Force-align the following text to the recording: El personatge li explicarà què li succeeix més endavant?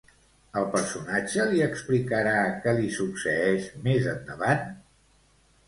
El 0.61 0.63
personatge 0.75 1.45
li 1.51 1.61
explicarà 1.65 2.33
què 2.65 2.75
li 2.79 2.89
succeeix 2.97 3.71
més 3.87 4.11
endavant? 4.17 4.69